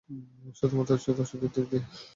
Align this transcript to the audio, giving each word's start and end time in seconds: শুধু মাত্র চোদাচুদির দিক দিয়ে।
শুধু 0.57 0.73
মাত্র 0.77 1.03
চোদাচুদির 1.03 1.51
দিক 1.53 1.65
দিয়ে। 1.71 1.83